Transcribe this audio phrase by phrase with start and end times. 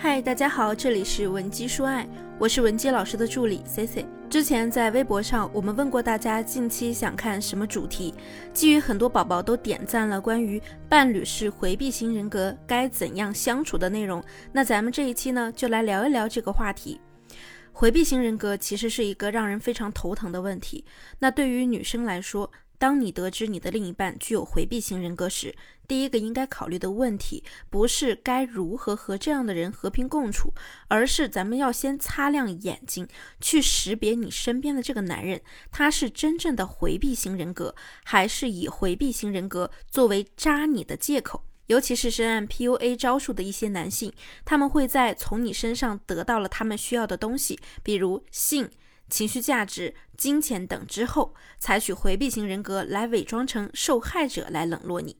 [0.00, 4.06] 嗨，大家好，这里是文姬说爱，我是文姬老师的助理 C C。
[4.30, 8.14] 之前在微博上，我们问过大家近期想看什么主题，
[8.52, 14.22] 基于很多宝宝都点赞了关于伴侣是回避型人格该怎样相处的内容，
[14.52, 17.00] 那咱们这一期呢，就来聊一聊这个话题。
[17.72, 20.84] 回避型人格其实是一个让人非常头疼的问题，
[21.18, 22.48] 那对于女生来说。
[22.78, 25.54] 当你得知你的另一半具有回避型人格时，
[25.88, 30.54] 第一个应该考虑的问题不是该如何和这样的人和平共处，
[30.86, 33.08] 而是咱们要先擦亮眼睛，
[33.40, 35.40] 去识别你身边的这个男人，
[35.72, 41.42] 他是真正的回避型人格，还是以回避型人格作为扎你的借口？
[41.66, 44.12] 尤其是深谙 PUA 招数的一些男性，
[44.44, 48.70] 他们会在从你身上得到了他们需要的东西，比如性。
[49.08, 55.16] 情绪价值、金钱等之后，采取回避型人格来伪装成受害者来冷落你。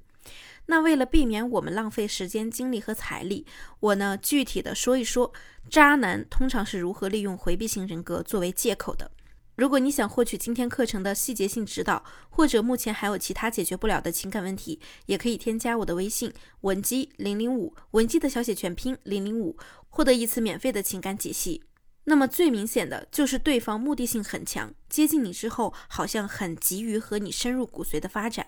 [0.67, 3.47] 那为了避免我们浪费时间、精力和财力，
[3.81, 5.33] 我呢具体的说一说
[5.71, 9.11] 渣男通常是如何利用回避型人格作为借口的。
[9.57, 19.57] 如果你想获取今天课程的细节性指导，或者目前还有其他解决不了的情感问题，也可以添加我的微信文姬零零五，文姬的小写全拼零零五，
[19.89, 21.65] 获得一次免费的情感解析。
[22.09, 28.47] 那么最明显的就是对方目的性很强，接近你之后好像很急于和你深入骨髓的发展。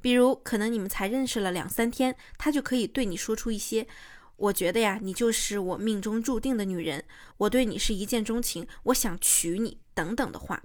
[0.00, 3.88] 比如，可能你们才认识了两三天，他就可以对你说出一些
[4.36, 7.04] “我觉得呀，你就是我命中注定的女人，
[7.38, 10.62] 我对你是一见钟情，我想娶你”等等的话。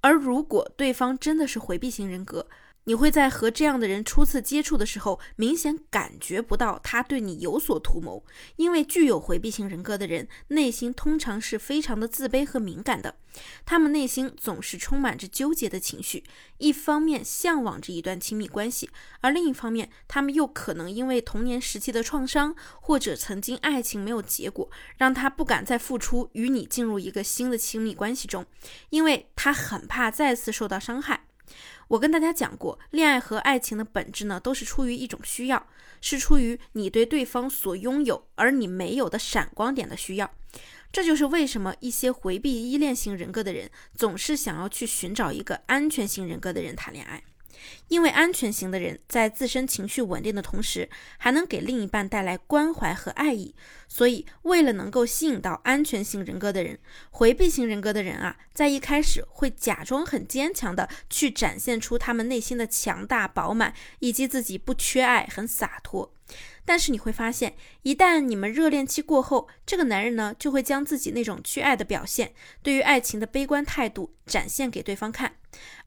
[0.00, 2.48] 而如果对方真的是回避型人格，
[2.84, 8.24] 你会在和这样的人初次接触的时候，明显感觉不到他对你有所图谋，
[8.56, 13.14] 因为具有回避型人格的人内心通常是非常的自卑和敏感的，
[13.64, 16.24] 他们内心总是充满着纠结的情绪，
[16.58, 28.44] 一方面向往着一段亲密关系，而另一方面，他们又可能因为童年时期的创伤或者曾经爱情没有结果，让他不敢再付出，与你进入一个新的亲密关系中，
[28.90, 31.26] 因为他很怕再次受到伤害。
[31.88, 35.66] 我跟大家讲过，恋爱和爱情的本质呢，都是出于一种需要，
[36.00, 40.30] 是出于你对对方所拥有而你没有的闪光点的需要。
[40.90, 47.22] 这就是为什么一些回避依恋型人格的人，总是想要去寻找一个安全型人格的人谈恋爱。
[47.88, 53.54] 因为安全型的人在自身情绪稳定的同时，还能给另一半带来关怀和爱意，
[53.88, 56.78] 所以为了能够吸引到安全型人格的人，
[57.10, 66.14] 回避型人格的人啊，在一开始会假装很坚强的去展现出他们内心的强大饱满，以及自己不缺爱，很洒脱。
[66.64, 75.34] 但是你会发现，一旦你们热恋期过后，这个男人呢，就会将自己那种缺爱的表现，对于爱情的悲观态度展现给对方看。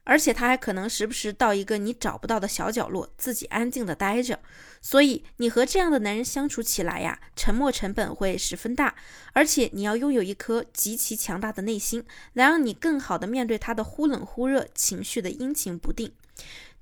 [0.04, 4.40] 而且他还可能时不时到一个你找不到的小角落，自己安静的待着。
[4.82, 8.94] 所以你和这样的男人相处起来呀，沉默成本会十分大，
[9.34, 16.12] 而且你要拥有一颗极其强大的内心，来让你更好的面对他的忽冷忽热、情绪的阴晴不定。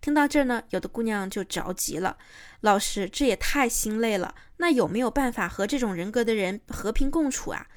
[0.01, 2.17] 听到这儿呢，有的姑娘就着急了，
[2.59, 4.35] 老师，这也太心累了。
[4.57, 7.67] 那有没有办法和这种人格的人和平共处啊？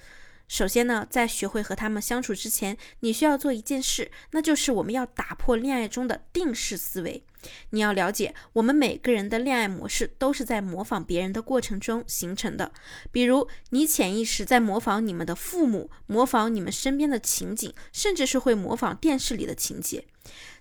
[0.48, 7.24] 首先呢，在学会和他们相处之前，你需要做一件事，那就是我们要打破恋爱中的定式思维。
[7.70, 12.72] 你要了解，我们每个人的恋爱模式都是在模仿别人的过程中形成的。
[13.12, 20.04] 比如，你潜意识在模仿你们的父母，模仿你们身边的情景，甚至是会模仿电视里的情节。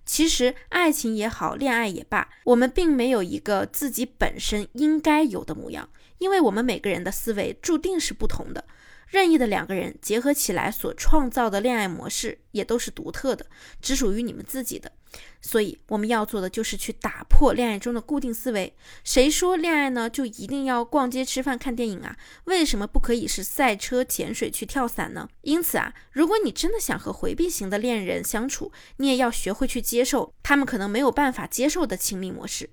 [0.06, 8.66] 其实，爱情也好，恋爱也罢，我们并没有一个自己本身应该有的模样，因为我们每个人的思维注定是不同的。
[9.08, 13.46] 任意的两个人结合起来所创造的恋爱模式也都是独特的，
[13.82, 14.92] 只属于你们自己的。
[15.40, 18.76] 所以我们要做的就是去打破恋爱中的固定思维。
[19.04, 22.18] 谁说恋爱呢就一定要逛街、吃饭、看电影啊？
[22.46, 25.30] 为什么不可以是赛车、潜水、去跳伞呢？
[25.42, 32.70] 因此啊，如果你真的想和回避型的恋人相处，你也要学会去接受他们可能没有办法接受的亲密模式。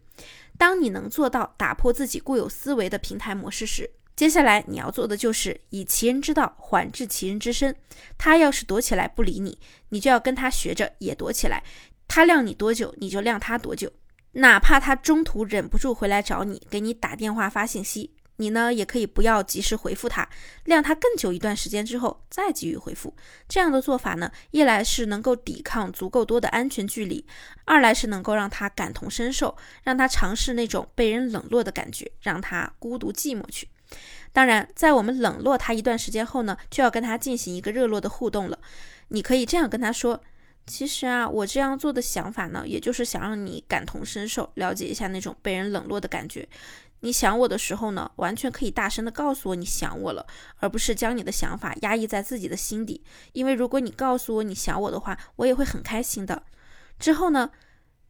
[0.58, 7.74] 当你能做到打破自己固有思维的平台模式时，接下来你要做的就是以其人之道还治其人之身。
[8.18, 9.58] 他要是躲起来不理你，
[9.88, 11.62] 你就要跟他学着也躲起来。
[12.06, 13.90] 他晾你多久，你就晾他多久。
[14.32, 20.28] 哪怕他中途忍不住回来找你，给你打电话发信息，你呢也可以不要及时回复他，
[20.64, 23.14] 晾他更久一段时间之后再给予回复。
[23.48, 27.26] 这样的做法呢，一来是能够抵抗足够多的安全距离，
[27.64, 33.68] 二来是能够让他感同身受，让他尝试那种被人冷落的感觉，让他孤独寂寞去。
[34.32, 38.58] 当然，在我们冷落他一段时间后呢，就要跟他进行一个热络的互动了。
[39.08, 40.22] 你可以这样跟他说
[40.66, 46.48] ：“其实啊，我这样做的想法呢，也就是想让你感同身受，了解一下那种被人冷落的感觉。
[47.00, 50.24] 你想我的时候呢，完全可以大声的告诉我你想我了，
[50.58, 53.02] 而不是将你的想法压抑在自己的心底。
[53.32, 56.44] 因为如果你告诉我你想我的话，我也会很开心的。
[56.98, 57.50] 之后呢，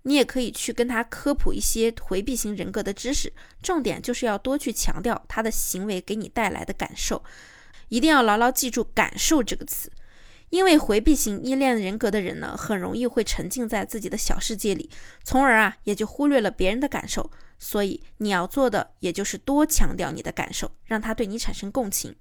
[0.02, 3.32] 你也可以去跟他科普一些回避型人格的知识，
[3.62, 7.22] 重点就是要多去强调他的行为给你带来的感受，
[7.88, 9.90] 一定要牢牢记住“感受”这个词。
[10.50, 14.90] 因为回避型依恋人格的人呢，很容易会沉浸在自己的小世界里，
[15.24, 17.30] 从而啊也就忽略了别人的感受。
[17.58, 22.14] 所以你要做的，也就是多强调你的感受，让他对你产生共情。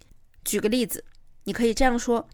[0.46, 1.04] 举个例子，
[1.44, 2.30] 你可以这样说：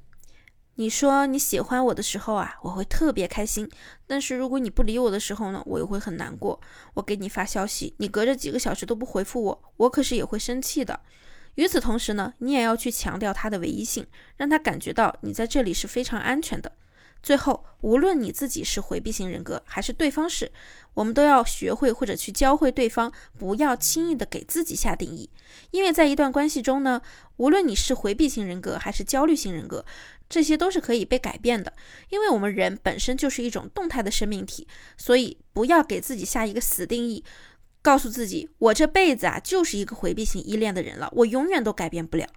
[0.80, 3.66] 你说你喜欢我的时候啊，我会特别开心；
[4.06, 6.62] 但是如果你不理我的时候呢，我又会很难过。
[6.94, 11.00] 我给你发消息，你隔着几个小时都不回复我，我可是也会生气的。
[11.56, 16.72] 与此同时呢，你也要去强调他的唯一性，让他感觉到你在这里是非常安全的。
[17.24, 20.52] 最后，无论你自己是回避型人格，还是对方是，
[20.94, 25.28] 我们都要学会或者去教会对方，不要轻易的给自己下定义。
[25.72, 27.02] 因为在一段关系中呢，
[27.38, 29.84] 无论你是回避型人格还是焦虑型人格，
[30.30, 31.74] 这些都是可以被改变的。
[32.10, 37.24] 因为我们人本身就是一种动态的生命体，所以不要给自己下一个死定义。
[37.82, 42.28] 告诉自己，我这辈子啊就是一个回避型依恋的人了，我永远都改变不了。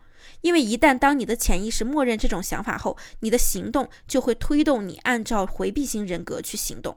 [0.42, 6.96] 因为一旦当你的潜意识默认这种想法后，你的行动就会推动你按照回避型人格去行动。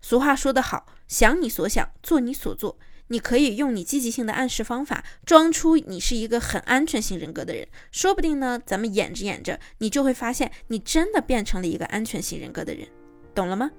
[0.00, 2.76] 俗话说得好，想你所想，做你所做。
[3.08, 12.86] 你可以用你积极性的暗示方法，装出你是一个很安全型人格的人，说不定呢，咱们演着演着，你就会发现你真的变成了一个安全型人格的人，
[13.34, 13.70] 懂了吗？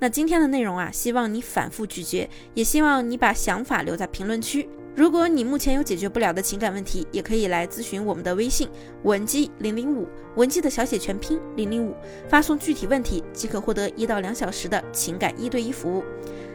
[0.00, 4.68] 那今天的内容啊，希望你反复咀嚼，也希望你把想法留在评论区。
[4.94, 8.68] 如果你目前有解决不了的情感问题，也可以来咨询我们的微信
[9.04, 11.94] 文姬零零五，文姬的小写全拼零零五，
[12.28, 16.04] 发送具体问题即可获得一到两小时的情感一对一服务。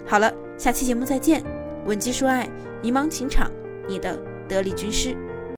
[0.06, 1.42] 好了，下期节目再见，
[1.86, 2.50] 文姬说爱，
[2.82, 3.52] 迷茫情场，
[3.88, 5.16] 你的得力军师。